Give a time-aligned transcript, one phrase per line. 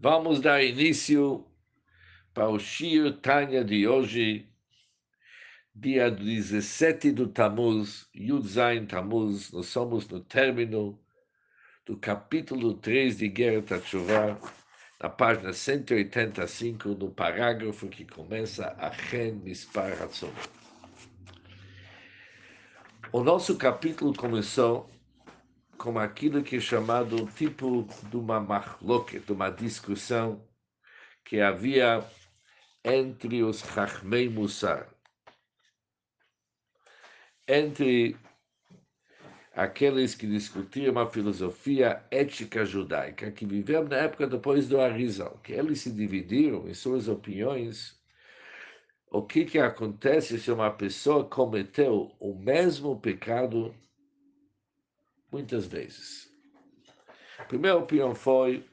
[0.00, 1.46] Vamos dar início
[2.34, 4.46] para o Shir Tanya de hoje,
[5.74, 9.50] dia 17 do Tammuz, Yudzain Tammuz.
[9.52, 10.98] Nós somos no término
[11.86, 14.38] do capítulo 3 de Guerra Tachuvá,
[15.00, 20.32] na página 185, no parágrafo que começa a Chen Mispar Hatzon.
[23.12, 24.90] O nosso capítulo começou
[25.78, 30.46] como aquilo que é chamado tipo de uma machloket, de uma discussão
[31.24, 32.04] que havia
[32.84, 34.88] entre os Chachmei Mussar,
[37.48, 38.16] entre
[39.54, 45.52] aqueles que discutiam a filosofia ética judaica, que viveram na época depois do Arizal, que
[45.52, 47.98] eles se dividiram em suas opiniões.
[49.10, 53.74] O que, que acontece se uma pessoa cometeu o mesmo pecado
[55.34, 56.32] muitas vezes.
[57.40, 58.64] A primeira opinião foi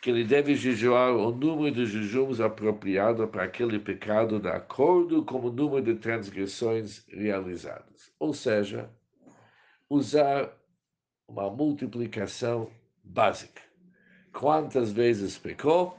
[0.00, 5.40] que ele deve jejuar o número de jejuns apropriado para aquele pecado de acordo com
[5.40, 8.10] o número de transgressões realizadas.
[8.18, 8.88] Ou seja,
[9.90, 10.56] usar
[11.28, 12.70] uma multiplicação
[13.04, 13.60] básica.
[14.32, 15.98] Quantas vezes pecou,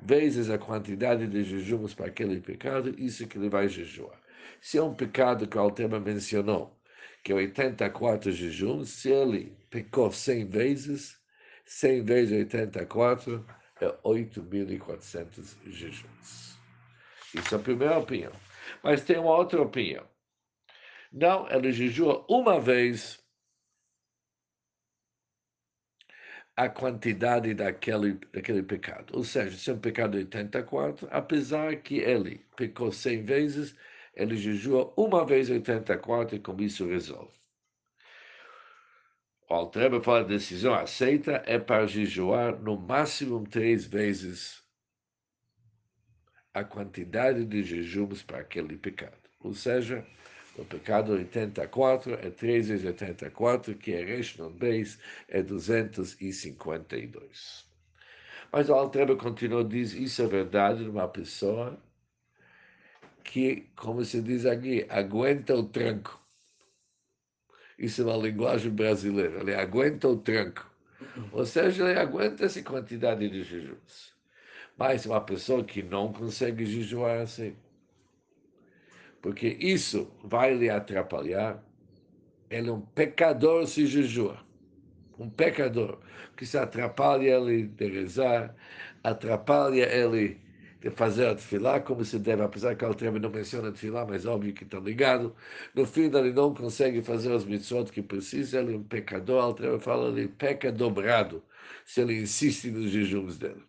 [0.00, 4.20] vezes a quantidade de jejuns para aquele pecado, isso que ele vai jejuar.
[4.60, 6.75] Se é um pecado que o Altema mencionou,
[7.22, 11.20] que 84 jejuns, se ele pecou 100 vezes,
[11.64, 13.46] 100 vezes 84
[13.80, 16.58] é 8.400 jejuns.
[17.34, 18.32] Isso é a primeira opinião.
[18.82, 20.06] Mas tem uma outra opinião.
[21.12, 23.22] Não, ele jejua uma vez
[26.56, 29.14] a quantidade daquele, daquele pecado.
[29.14, 33.76] Ou seja, se é um pecado de 84, apesar que ele pecou 100 vezes,
[34.16, 37.36] ele jejua uma vez 84 e com isso resolve.
[39.48, 44.64] O Altreba fala a decisão aceita é para jejuar no máximo três vezes
[46.52, 49.28] a quantidade de jejuns para aquele pecado.
[49.40, 50.04] Ou seja,
[50.56, 54.98] o pecado 84 é 3 vezes 84, que é Reshnon Beis,
[55.28, 57.66] é 252.
[58.50, 61.78] Mas o Altreba continua diz, isso é verdade de uma pessoa
[63.26, 66.18] que, como se diz aqui, aguenta o tranco.
[67.78, 69.40] Isso é uma linguagem brasileira.
[69.40, 70.70] Ele aguenta o tranco.
[71.32, 74.14] Ou seja, ele aguenta essa quantidade de jejuns.
[74.78, 77.56] Mas uma pessoa que não consegue jejuar assim,
[79.20, 81.62] porque isso vai lhe atrapalhar,
[82.48, 84.38] ele é um pecador se jejua.
[85.18, 85.98] Um pecador
[86.36, 88.54] que se atrapalha ele de rezar,
[89.02, 90.45] atrapalha ele
[90.94, 94.26] fazer a tefilá como se deve, apesar que o Altrebe não menciona a tefilá, mas
[94.26, 95.34] óbvio que está ligado.
[95.74, 99.36] No fim, ele não consegue fazer as mitzvot que precisa, ele é um pecador.
[99.38, 101.42] O Altrebe fala, ele peca dobrado
[101.84, 103.62] se ele insiste nos jejuns dele.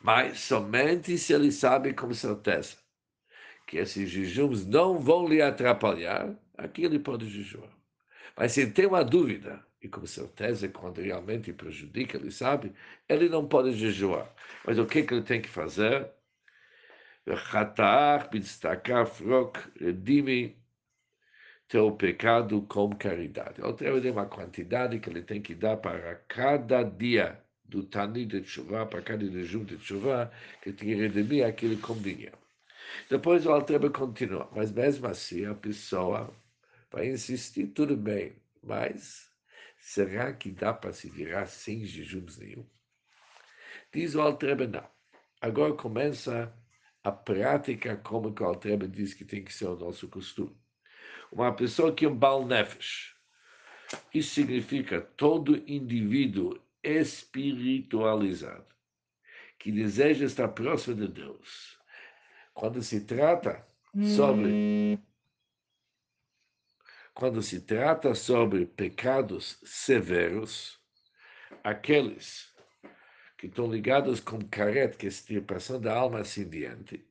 [0.00, 2.76] Mas somente se ele sabe com certeza
[3.66, 7.70] que esses jejuns não vão lhe atrapalhar, aqui ele pode jejuar.
[8.36, 12.72] Mas se tem uma dúvida, e com certeza quando realmente prejudica, ele sabe,
[13.08, 14.32] ele não pode jejuar.
[14.64, 16.10] Mas o que, que ele tem que fazer?
[19.80, 20.56] redime
[21.68, 23.60] teu pecado com caridade.
[23.62, 28.42] Outra vez, uma quantidade que ele tem que dar para cada dia do Tani de
[28.42, 30.30] Tshuva, para cada jejum de Tshuva,
[30.62, 32.38] que tem que redimir aquele com dinheiro.
[33.10, 36.32] Depois o Altreba continua, mas mesmo assim a pessoa
[36.90, 39.25] vai insistir, tudo bem, mas
[39.86, 42.66] Será que dá para se virar sem jejuns nenhum?
[43.94, 44.84] Diz o Altrebe, não.
[45.40, 46.52] Agora começa
[47.04, 50.60] a prática como o Altrebe diz que tem que ser o nosso costume.
[51.30, 53.14] Uma pessoa que é um Baal Nefesh,
[54.12, 58.66] isso significa todo indivíduo espiritualizado,
[59.56, 61.78] que deseja estar próximo de Deus.
[62.52, 63.64] Quando se trata
[64.16, 64.98] sobre
[67.16, 70.78] quando se trata sobre pecados severos,
[71.64, 72.54] aqueles
[73.38, 77.08] que estão ligados com caret, que é extirpação da alma assim diante,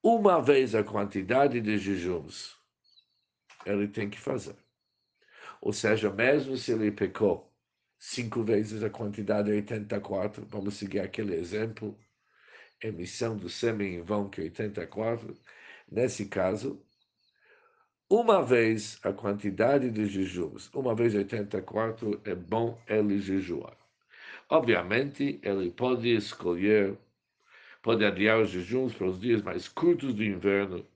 [0.00, 2.56] uma vez a quantidade de jejuns
[3.66, 4.56] ele tem que fazer.
[5.60, 7.52] Ou seja, mesmo se ele pecou
[7.98, 11.98] cinco vezes a quantidade de 84, vamos seguir aquele exemplo,
[12.80, 15.36] emissão do sêmen em vão que é 84,
[15.90, 16.85] nesse caso,
[18.08, 23.76] uma vez a quantidade de jejuns, uma vez 84, é bom ele jejuar.
[24.48, 26.96] Obviamente, ele pode escolher,
[27.82, 30.86] pode adiar os jejuns para os dias mais curtos do inverno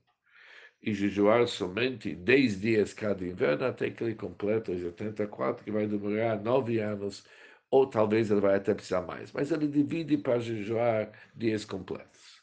[0.81, 5.85] e jejuar somente 10 dias cada inverno até que ele complete os 84, que vai
[5.85, 7.25] demorar nove anos
[7.69, 9.31] ou talvez ele vai até precisar mais.
[9.31, 12.41] Mas ele divide para jejuar dias completos.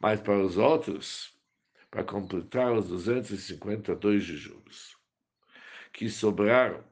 [0.00, 1.37] Mas para os outros,
[1.90, 4.96] para completar os 252 jejuns
[5.92, 6.84] que sobraram,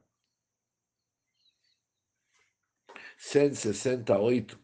[3.19, 4.59] 168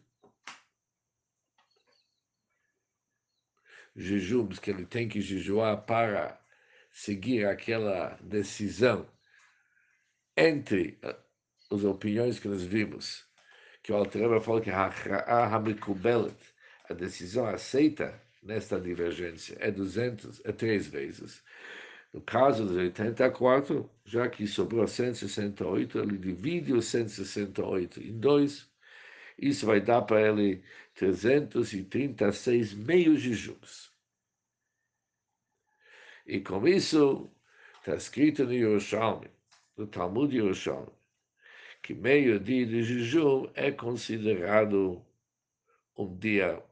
[3.95, 6.43] jejuns que ele tem que jejuar para
[6.91, 9.09] seguir aquela decisão
[10.35, 10.99] entre
[11.71, 13.23] as opiniões que nós vimos,
[13.81, 14.89] que o Altreba falou que a
[16.93, 21.43] decisão aceita nesta divergência é 200, é três vezes.
[22.13, 28.69] No caso dos 84, já que sobrou 168, ele divide os 168 em dois.
[29.37, 30.63] Isso vai dar para ele
[30.93, 33.91] 336 meios jejuns.
[36.25, 37.29] E com isso,
[37.79, 39.29] está escrito no Yerushalmi,
[39.75, 40.91] no Talmud Yerushalmi,
[41.81, 45.03] que meio dia de jejum é considerado
[45.97, 46.63] um dia,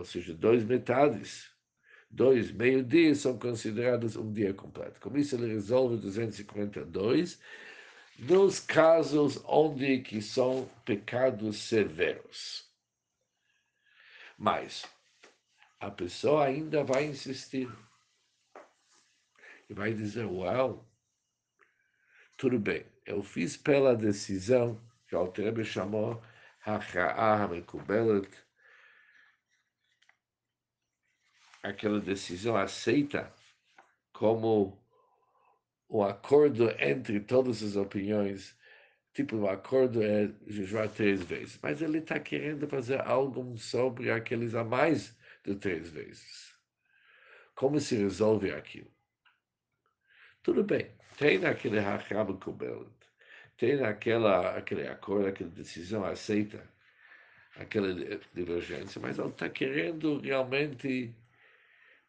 [0.00, 1.50] ou seja, dois metades.
[2.10, 4.98] Dois meio-dias são considerados um dia completo.
[5.00, 7.40] Com isso, ele resolve 252
[8.18, 12.68] nos casos onde que são pecados severos.
[14.36, 14.84] Mas
[15.78, 17.70] a pessoa ainda vai insistir
[19.68, 20.84] e vai dizer: Uau,
[22.36, 26.20] tudo bem, eu fiz pela decisão que o Altrebe chamou
[26.66, 28.28] Hacha'ah Mekubelet,
[31.62, 33.32] aquela decisão aceita
[34.12, 34.80] como
[35.88, 38.56] um acordo entre todas as opiniões,
[39.12, 44.54] tipo um acordo é jejuar três vezes, mas ele está querendo fazer algo sobre aqueles
[44.54, 46.54] a mais de três vezes.
[47.54, 48.90] Como se resolve aquilo?
[50.42, 52.88] Tudo bem, tem aquele Hakab Kubelet,
[53.58, 56.66] tem aquela, aquele acordo, aquela decisão aceita,
[57.56, 57.92] aquela
[58.32, 61.14] divergência, mas ele está querendo realmente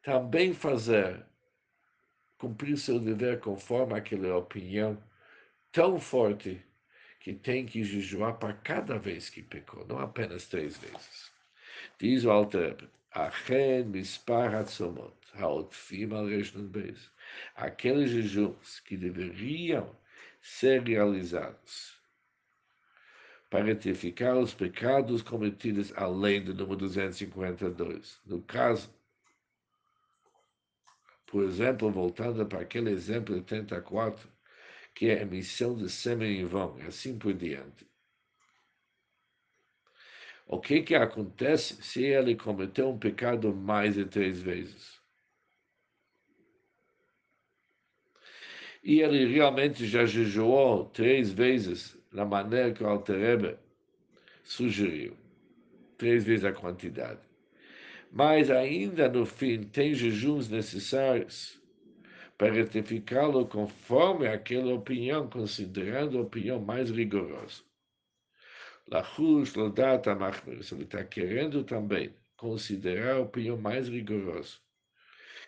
[0.02, 1.26] também fazer
[2.38, 5.02] cumprir seu dever conforme aquela opinião
[5.72, 6.60] tão forte
[7.20, 11.32] que tem que jejuar para cada vez que pecou, não apenas três vezes.
[12.00, 14.20] Diz o Alter, Achen beis
[17.56, 19.96] aqueles jejuns que deveriam
[20.42, 22.02] ser realizados
[23.50, 28.20] para retificar os pecados cometidos além do número 252.
[28.26, 28.90] No caso,
[31.32, 34.30] por exemplo, voltando para aquele exemplo 84,
[34.94, 37.90] que é a emissão de sêmen em vão, e assim por diante.
[40.46, 45.00] O que, que acontece se ele cometeu um pecado mais de três vezes?
[48.84, 53.58] E ele realmente já jejuou três vezes na maneira que o Alterebe
[54.44, 55.16] sugeriu.
[55.98, 57.31] Três vezes a quantidade.
[58.12, 61.58] Mas ainda no fim tem jejuns necessários
[62.38, 67.64] para retificá-lo conforme aquela opinião, considerando a opinião mais rigorosa.
[68.90, 74.58] Lachush Lodata Machmer, ele está querendo também considerar a opinião mais rigorosa,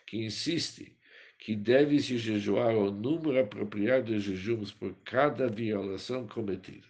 [0.06, 0.96] que insiste
[1.38, 6.86] que deve-se jejuar o número apropriado de jejuns por cada violação cometida,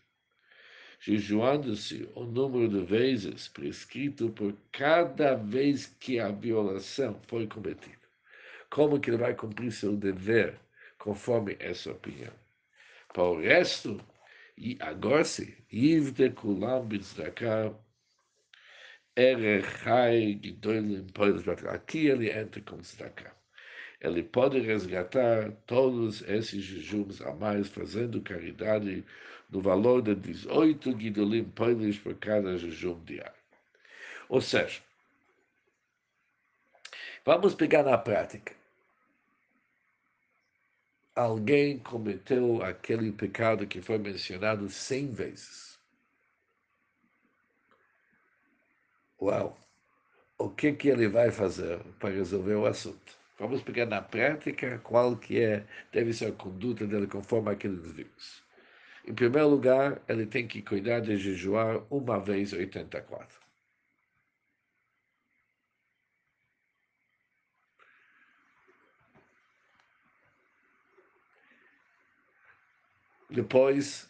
[1.05, 8.09] jejuando-se o número de vezes prescrito por cada vez que a violação foi cometida.
[8.71, 10.59] Como que ele vai cumprir seu dever
[10.99, 12.33] conforme essa opinião?
[13.13, 14.01] Para o resto,
[14.57, 17.75] e agora sim, Yivde Kulam Bizdakar,
[19.15, 21.07] Erechai Gidolim
[21.69, 23.37] Aqui ele entra com Zdakar
[24.05, 29.03] ele pode resgatar todos esses jejuns a mais, fazendo caridade
[29.51, 33.33] no valor de 18 guidolim pães por cada jejum diário.
[34.29, 34.81] Ou seja,
[37.25, 38.55] vamos pegar na prática.
[41.15, 45.79] Alguém cometeu aquele pecado que foi mencionado cem vezes.
[49.21, 49.57] Uau!
[50.37, 53.17] O que, que ele vai fazer para resolver o assunto?
[53.39, 58.44] Vamos pegar na prática qual que é, deve ser a conduta dele conforme aqueles livros.
[59.07, 63.39] Em primeiro lugar, ele tem que cuidar de jejuar uma vez 84.
[73.31, 74.09] Depois,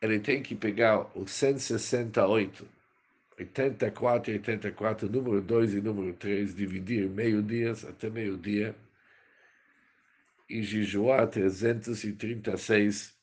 [0.00, 2.66] ele tem que pegar os 168
[3.38, 8.76] 84 e 84, número 2 e número 3, dividir meio-dias até meio-dia
[10.48, 13.13] e jejuar 336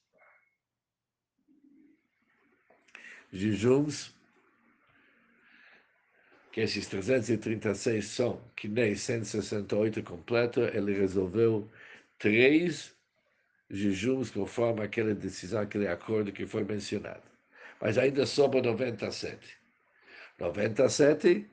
[3.31, 4.13] jejuns,
[6.51, 11.69] que esses 336 são que nem 168 completo, ele resolveu
[12.19, 12.93] três
[13.69, 17.23] jejuns conforme aquela decisão, aquele acordo que foi mencionado.
[17.79, 19.57] Mas ainda sobra 97.
[20.37, 21.49] 97,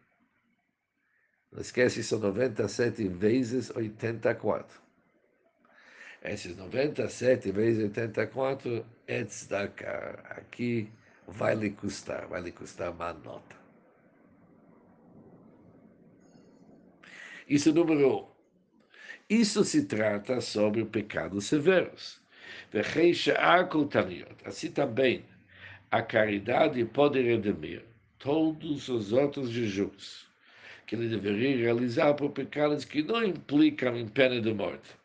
[1.53, 4.81] não esquece, são 97 vezes 84.
[6.23, 10.23] Esses 97 vezes 84 é tzedakah.
[10.31, 10.91] Aqui
[11.29, 13.57] vai lhe custar, vai lhe custar uma nota.
[17.49, 18.27] Isso é número um.
[19.29, 22.21] Isso se trata sobre pecados severos.
[24.45, 25.25] Assim também,
[25.91, 27.85] a caridade pode redimir
[28.19, 30.27] todos os outros jejuns
[30.87, 34.97] que ele deveria realizar por pecados que não implicam em pena de morte.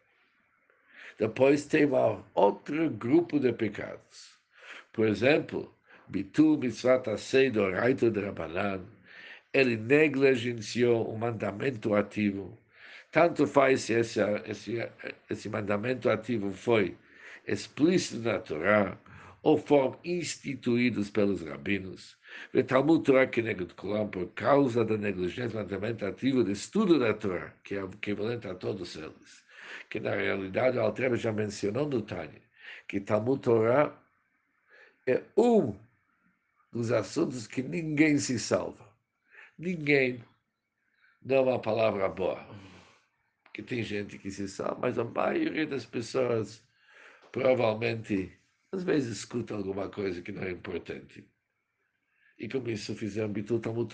[1.20, 4.34] Depois tem um outro grupo de pecados.
[4.94, 5.74] Por exemplo,
[6.08, 8.82] Bitu Mitzvat Asei do Raito de Rabanan,
[9.54, 12.58] ele negligenciou o mandamento ativo
[13.14, 14.90] tanto faz se esse, esse,
[15.30, 16.98] esse mandamento ativo foi
[17.48, 18.98] explícito na Torá
[19.44, 22.18] ou foram instituídos pelos rabinos.
[22.52, 23.44] O Talmud Torá que
[23.76, 28.48] Kulam, por causa da negligência do mandamento ativo de estudo da Torá, que é equivalente
[28.48, 29.44] a todos eles.
[29.92, 32.42] Que na realidade, o Altreba já mencionou no Tânia,
[32.88, 33.96] que Talmud Torá
[35.06, 35.76] é um
[36.74, 38.92] dos assuntos que ninguém se salva.
[39.58, 40.24] Ninguém
[41.22, 42.46] dá uma palavra boa
[43.54, 46.64] que tem gente que se sabe, mas a maioria das pessoas
[47.32, 48.36] provavelmente,
[48.72, 51.24] às vezes, escuta alguma coisa que não é importante.
[52.38, 53.94] E com isso fizeram Bitul Talmud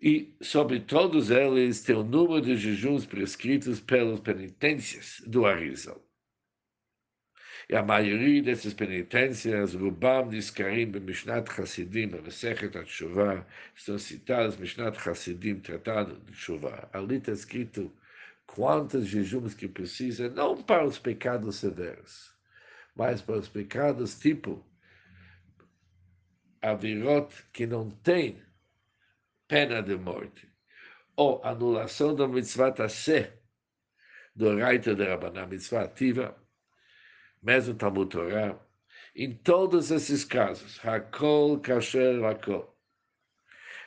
[0.00, 6.02] E sobre todos eles tem o número de jejuns prescritos pelas penitências do Arizal.
[7.70, 13.46] E a maioria dessas penitências, Rubam Niskarim, Mishnat Hasidim, Mesechet Atshuvah,
[13.76, 16.88] estão citadas Mishnat Hasidim, Tratado de Shuvah.
[16.94, 17.92] Ali está escrito
[18.46, 22.34] quantos jejuns que precisa, não para os pecados severos,
[22.96, 24.64] mas para os pecados tipo
[26.62, 28.42] avirot que não tem
[29.46, 30.48] pena de morte,
[31.14, 33.38] ou anulação da mitzvah tassé,
[34.34, 36.34] do raita de Rabanah, mitzvah ativa,
[37.41, 38.57] mesmo Talmud Torah,
[39.15, 42.73] em todos esses casos, Hakol Kasher Hakol.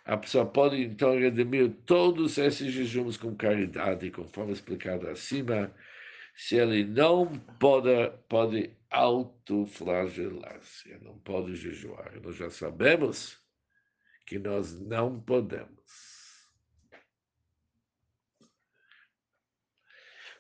[0.04, 5.74] A pessoa pode então redimir todos esses jejuns com caridade, conforme explicado acima,
[6.36, 7.26] se ele não
[7.58, 12.12] pode, pode autoflagelar-se, não pode jejuar.
[12.22, 13.38] Nós já sabemos
[14.26, 15.76] que nós não podemos.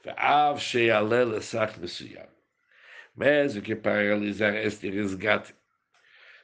[0.06, 2.26] ואף שיעלה לסך מסוים
[3.15, 5.55] mesmo que para realizar este resgate,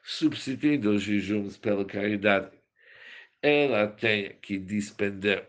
[0.04, 2.52] substituindo os jejuns pela caridade,
[3.42, 5.48] ela tem que despender.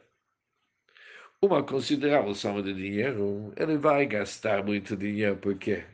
[1.41, 5.85] Uma considerável soma de dinheiro, ele vai gastar muito dinheiro, porque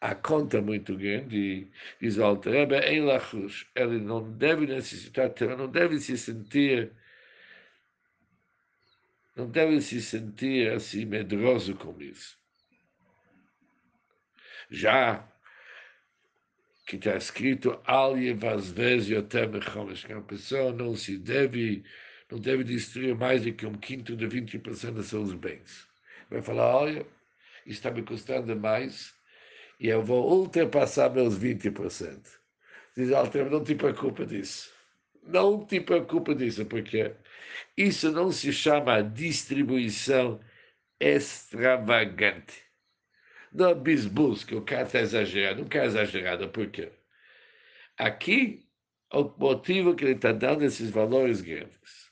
[0.00, 1.68] a conta é muito grande,
[2.00, 6.92] diz o Altareba, em Lachus, ele não deve necessitar, não deve se sentir,
[9.36, 12.41] não deve se sentir assim medroso com isso
[14.72, 15.28] já
[16.86, 19.50] que está escrito Al Yevazvez Yotem
[20.06, 21.84] que a pessoa não se deve,
[22.30, 25.86] não deve destruir mais do que um quinto de 20% dos seus bens.
[26.30, 27.06] Vai falar, olha,
[27.66, 29.14] está me custando mais
[29.78, 32.20] e eu vou ultrapassar meus 20%.
[32.96, 34.72] Diz Alter, não te preocupa disso.
[35.22, 37.14] Não te preocupa disso, porque
[37.76, 40.40] isso não se chama distribuição
[40.98, 42.71] extravagante
[43.52, 45.62] da bisbus, que o cara está exagerando.
[45.62, 46.90] Não quer exagerado, por quê?
[47.98, 48.66] Aqui,
[49.12, 52.10] o motivo que ele está dando esses valores grandes.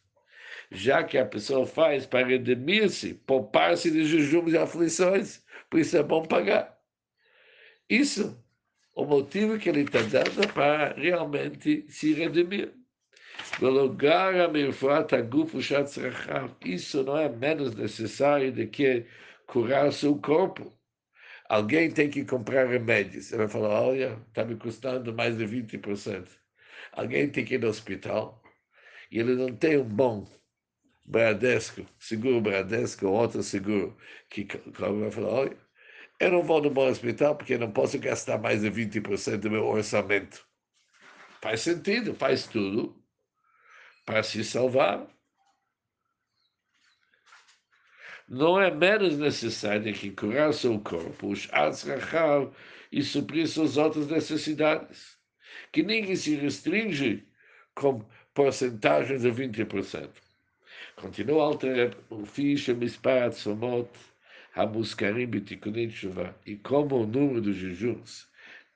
[0.70, 6.02] Já que a pessoa faz para redimir-se, poupar-se de jejuns e aflições, por isso é
[6.02, 6.78] bom pagar.
[7.88, 8.40] Isso,
[8.94, 12.73] o motivo que ele está dando para realmente se redimir.
[16.64, 19.06] Isso não é menos necessário do que
[19.47, 20.73] curar seu corpo.
[21.50, 23.26] Alguém tem que comprar remédios.
[23.26, 26.30] Você vai falar, olha, está me custando mais de 20%.
[26.92, 28.40] Alguém tem que ir no hospital
[29.11, 30.30] e ele não tem um bom
[31.04, 33.97] Bradesco, seguro Bradesco ou outro seguro,
[34.28, 34.47] que
[34.78, 35.57] vai falar, olha,
[36.21, 39.66] eu não vou no bom hospital porque não posso gastar mais de 20% do meu
[39.66, 40.47] orçamento.
[41.42, 43.02] Faz sentido, faz tudo
[44.07, 45.04] para se salvar
[48.30, 52.54] não é menos necessário que curar seu corpo, os Atzrachal,
[52.92, 55.15] e suprir suas outras necessidades.
[55.72, 57.27] que ninguém se restringe
[57.74, 60.10] com porcentagens de 20%.
[60.96, 63.89] Continua Alter o ficha misparat somot
[64.56, 68.25] המוזכרים בתיקוני תשובה, e como o número dos jejuns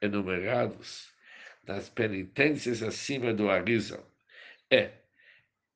[0.01, 1.07] enumerados
[1.65, 4.05] nas penitências acima do Arizal
[4.69, 4.91] é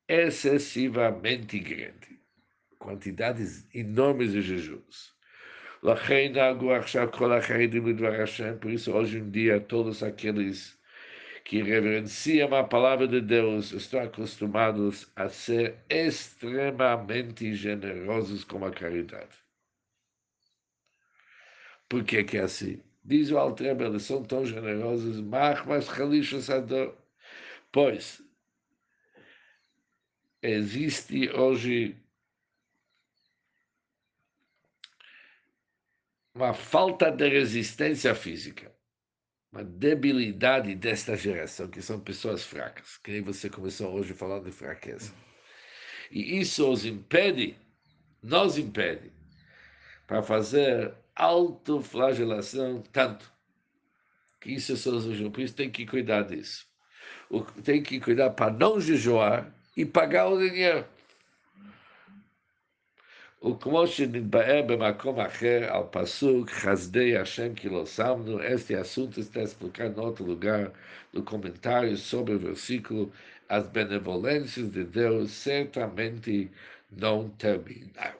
[0.06, 2.17] excessivamente grande,
[2.89, 5.13] quantidades enormes de jejuns.
[8.59, 10.77] Por isso, hoje em dia, todos aqueles
[11.45, 19.37] que reverenciam a palavra de Deus estão acostumados a ser extremamente generosos com a caridade.
[21.87, 22.81] Por que, que é assim?
[23.03, 26.95] Diz o Altreba, eles são tão generosos, mas relixos ador.
[27.71, 28.21] Pois,
[30.41, 31.95] existe hoje
[36.39, 38.73] uma falta de resistência física,
[39.51, 44.51] uma debilidade desta geração, que são pessoas fracas, que nem você começou hoje falando de
[44.51, 45.13] fraqueza.
[46.09, 47.57] E isso os impede,
[48.23, 49.11] nos impede,
[50.07, 53.29] para fazer autoflagelação tanto,
[54.39, 56.65] que isso são os por isso tem que cuidar disso.
[57.65, 60.87] Tem que cuidar para não jejuar e pagar o dinheiro.
[63.44, 70.00] וכמו שנתבאר במקום אחר על פסוק חסדי השם כי לא שמנו, este assunto está explicado
[70.00, 70.72] em outro lugar,
[71.12, 73.12] no comentário sobre o versículo,
[73.48, 76.50] as benevolências de Deus certamente
[76.90, 78.18] não terminaram.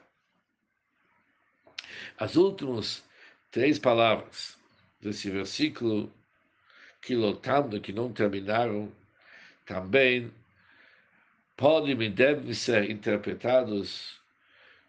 [2.17, 3.03] As últimas
[3.51, 4.57] três palavras
[5.01, 6.11] desse versículo,
[7.01, 8.91] que lotando, que não terminaram,
[9.65, 10.31] também
[11.57, 14.18] podem e devem ser interpretados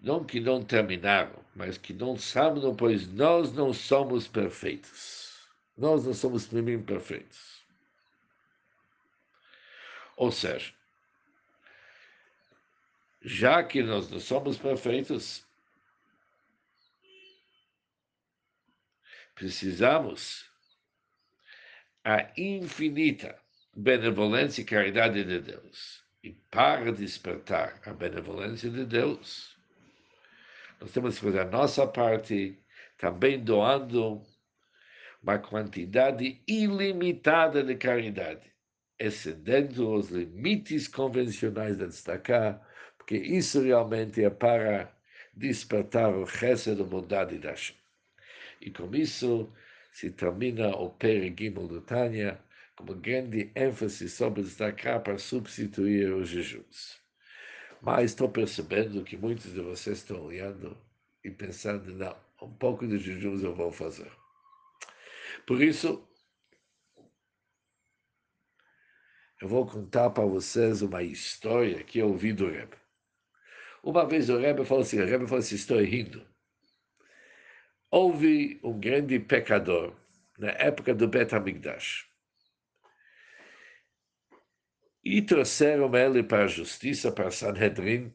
[0.02, 5.48] não que não terminaram, mas que não sabem, pois nós não somos perfeitos.
[5.78, 7.64] Nós não somos primeiro perfeitos.
[10.18, 10.74] Ou seja,
[13.22, 15.46] já que nós não somos perfeitos,
[19.36, 20.50] precisamos
[22.04, 23.40] a infinita
[23.74, 26.04] benevolência e caridade de Deus.
[26.24, 29.58] E para despertar a benevolência de Deus,
[30.82, 32.60] nós temos que fazer a nossa parte,
[32.98, 34.24] também doando
[35.22, 38.52] uma quantidade ilimitada de caridade,
[38.98, 42.60] excedendo os limites convencionais da destacar,
[42.98, 44.92] porque isso realmente é para
[45.36, 47.78] despertar o resto da bondade da Hashem.
[48.60, 49.54] E com isso
[49.92, 52.40] se termina o Pere Gimel do Tânia,
[52.76, 57.01] com grande ênfase sobre destacar para substituir os jejuns.
[57.82, 60.78] Mas estou percebendo que muitos de vocês estão olhando
[61.24, 64.12] e pensando, não, um pouco de jejuns eu vou fazer.
[65.48, 66.08] Por isso,
[69.42, 72.78] eu vou contar para vocês uma história que eu ouvi do Rebbe.
[73.84, 76.24] Uma vez o Rebbe falou assim, o Rebbe falou assim, estou rindo.
[77.90, 79.96] Houve um grande pecador
[80.38, 82.11] na época do Bet HaMikdash
[85.04, 88.14] e trouxeram ele para a justiça, para Sanhedrin.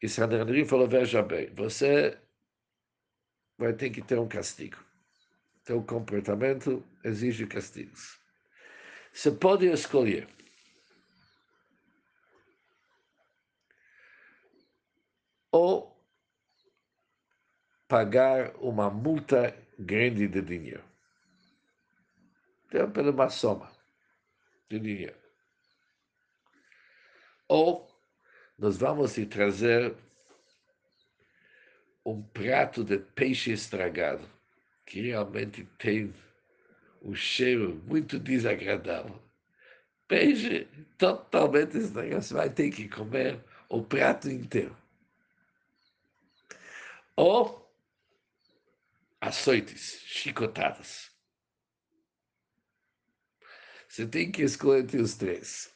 [0.00, 2.18] E Sanhedrin falou: Veja bem, você
[3.58, 4.78] vai ter que ter um castigo.
[5.64, 8.20] Teu comportamento exige castigos.
[9.12, 10.28] Você pode escolher.
[15.50, 15.92] Ou
[17.86, 20.82] pagar uma multa grande de dinheiro.
[22.66, 23.70] Então, pela uma soma
[27.48, 27.88] Ou
[28.58, 29.94] nós vamos te trazer
[32.04, 34.28] um prato de peixe estragado,
[34.86, 36.12] que realmente tem
[37.02, 39.20] um cheiro muito desagradável.
[40.08, 40.66] Peixe
[40.98, 44.76] totalmente estragado, você vai ter que comer o prato inteiro.
[47.16, 47.62] Ou
[49.20, 51.11] açoites, chicotadas.
[53.92, 55.70] Você tem que escolher entre os três.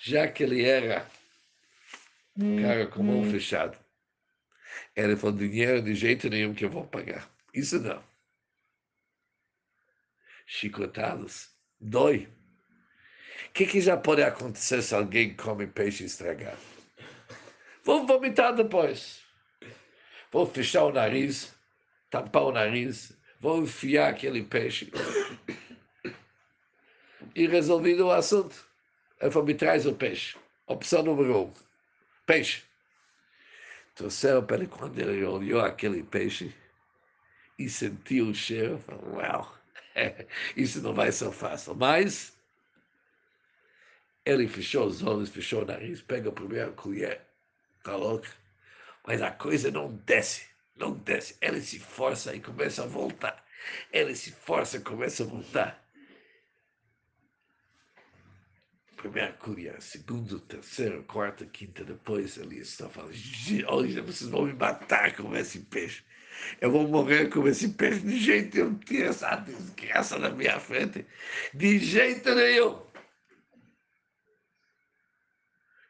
[0.00, 1.10] Já que ele era
[2.36, 3.30] um cara com mão hum.
[3.30, 3.78] fechada,
[4.94, 7.26] ele falou: dinheiro de jeito nenhum que eu vou pagar.
[7.54, 8.04] Isso não.
[10.44, 11.48] Chicotados,
[11.80, 12.28] dói.
[13.48, 16.60] O que, que já pode acontecer se alguém come peixe estragado?
[17.82, 19.22] Vou vomitar depois.
[20.30, 21.50] Vou fechar o nariz,
[22.10, 24.92] tampar o nariz, vou enfiar aquele peixe
[27.34, 28.66] e resolvido o assunto.
[29.20, 30.36] Ele falou, me traz o peixe.
[30.66, 31.52] Opção número um,
[32.26, 32.62] peixe.
[33.94, 36.54] Trouxeram para ele, quando ele olhou aquele peixe
[37.58, 39.60] e sentiu o cheiro, falou, uau,
[40.56, 41.74] Isso não vai ser fácil.
[41.74, 42.36] Mas
[44.24, 47.20] ele fechou os olhos, fechou o nariz, pega a primeira colher,
[47.84, 48.28] coloca,
[49.06, 51.36] mas a coisa não desce, não desce.
[51.40, 53.44] Ele se força e começa a voltar.
[53.92, 55.79] Ele se força e começa a voltar.
[59.00, 63.14] Primeira colher, segundo, terceiro, quarto, quinta, depois ele está falando,
[63.66, 66.04] olha, vocês vão me matar com esse peixe.
[66.60, 68.78] Eu vou morrer com esse peixe de jeito nenhum.
[68.78, 71.06] Tira essa desgraça na minha frente.
[71.54, 72.86] De jeito nenhum.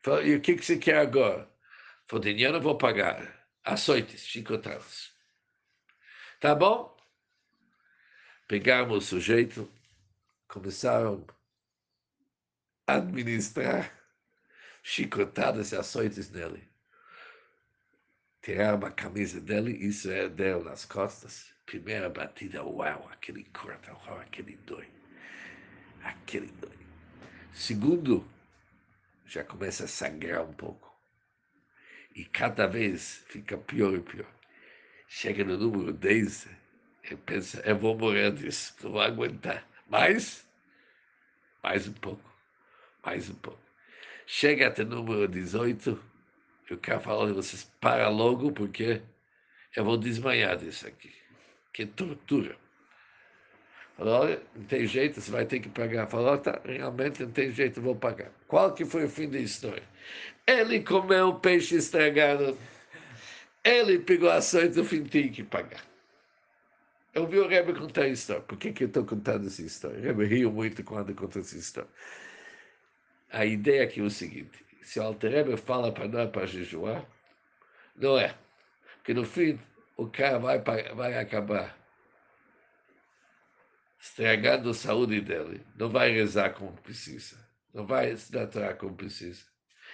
[0.04, 1.50] Falei, e o que, que você quer agora?
[2.06, 3.44] Falei, dinheiro eu vou pagar.
[3.64, 5.10] Açoites, chicotadas.
[6.38, 6.96] Tá bom?
[8.46, 9.68] Pegaram o sujeito,
[10.46, 11.26] começaram
[12.96, 13.92] administrar
[14.82, 16.68] chicotadas e açoites nele.
[18.42, 21.52] Tiraram a camisa dele, isso é dele nas costas.
[21.66, 24.88] Primeira batida, uau, aquele corta, uau, aquele dói.
[26.02, 26.78] Aquele dói.
[27.52, 28.26] Segundo,
[29.26, 30.90] já começa a sangrar um pouco.
[32.14, 34.32] E cada vez fica pior e pior.
[35.06, 36.48] Chega no número 10,
[37.04, 39.66] ele pensa, eu vou morrer disso, não vou aguentar.
[39.88, 40.46] Mais,
[41.62, 42.29] mais um pouco,
[43.04, 43.60] mais um pouco.
[44.26, 46.00] Chega até número 18,
[46.70, 49.02] e o cara fala, vocês para logo, porque
[49.76, 51.12] eu vou desmanhar disso aqui.
[51.72, 52.56] Que tortura.
[53.96, 56.06] Falou, olha, não tem jeito, você vai ter que pagar.
[56.06, 58.30] Falou, tá, realmente não tem jeito, vou pagar.
[58.46, 59.82] Qual que foi o fim da história?
[60.46, 62.56] Ele comeu peixe estragado,
[63.62, 65.82] ele pegou ações do fim, tem que pagar.
[67.12, 68.42] Eu vi o Rebbe contar a história.
[68.42, 69.98] Por que, que eu estou contando essa história?
[69.98, 71.90] O Rebbe riu muito quando contou essa história.
[73.30, 77.06] A ideia aqui é o seguinte, se o Alter Rebbe fala para nós para jejuar,
[77.94, 78.34] não é.
[78.96, 79.58] Porque no fim,
[79.96, 81.76] o cara vai, vai acabar
[84.00, 87.36] estragando a saúde dele, não vai rezar como precisa,
[87.72, 89.44] não vai se tratar como precisa.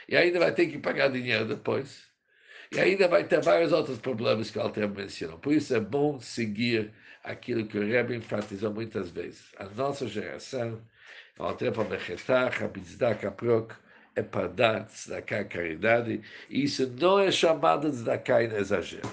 [0.08, 2.06] E ainda vai ter que pagar dinheiro depois.
[2.72, 5.38] E ainda vai ter vários outros problemas que o Alter mencionou.
[5.38, 9.52] Por isso é bom seguir aquilo que o Rebbe enfatizou muitas vezes.
[9.56, 10.80] A nossa geração,
[14.48, 19.08] dar tzedakah, caridade, e isso não é chamado de tzedakah em exagero.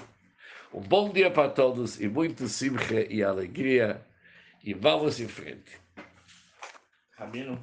[0.72, 4.00] Um bom dia para todos e muito simcha e alegria
[4.64, 5.78] e vamos em frente.
[7.16, 7.62] Rabino.